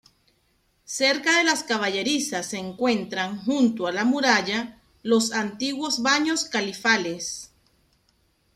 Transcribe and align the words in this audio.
Cerca 0.83 1.37
de 1.37 1.43
las 1.43 1.63
caballerizas 1.63 2.47
se 2.47 2.57
encuentran, 2.57 3.37
junto 3.37 3.85
a 3.85 3.91
la 3.91 4.03
muralla, 4.03 4.81
los 5.03 5.31
antiguos 5.31 6.01
baños 6.01 6.45
califales. 6.45 7.51